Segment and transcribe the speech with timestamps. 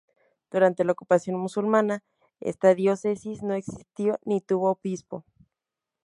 [0.49, 2.01] Durante la ocupación musulmana,
[2.39, 5.23] esta diócesis no existió ni tuvo obispo.